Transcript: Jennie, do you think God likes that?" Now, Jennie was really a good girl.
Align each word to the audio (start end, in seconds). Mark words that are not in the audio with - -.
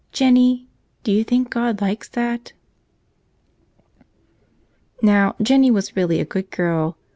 Jennie, 0.11 0.67
do 1.03 1.11
you 1.11 1.23
think 1.23 1.51
God 1.51 1.79
likes 1.79 2.09
that?" 2.09 2.53
Now, 5.03 5.35
Jennie 5.39 5.69
was 5.69 5.95
really 5.95 6.19
a 6.19 6.25
good 6.25 6.49
girl. 6.49 6.97